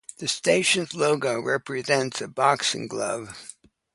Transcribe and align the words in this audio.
The 0.17 0.27
station's 0.27 0.95
logo 0.95 1.39
represents 1.39 2.21
a 2.21 2.27
boxing 2.27 2.87
glove. 2.87 3.55